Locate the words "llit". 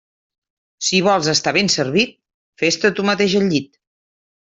3.55-3.83